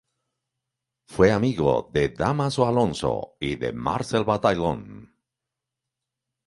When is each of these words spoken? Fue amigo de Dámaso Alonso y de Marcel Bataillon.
Fue 1.05 1.31
amigo 1.31 1.91
de 1.93 2.09
Dámaso 2.09 2.65
Alonso 2.65 3.37
y 3.39 3.55
de 3.57 3.71
Marcel 3.71 4.23
Bataillon. 4.23 5.13